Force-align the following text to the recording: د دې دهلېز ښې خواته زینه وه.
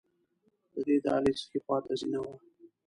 د 0.73 0.75
دې 0.87 0.95
دهلېز 1.05 1.39
ښې 1.49 1.59
خواته 1.63 1.93
زینه 1.99 2.19
وه. 2.23 2.35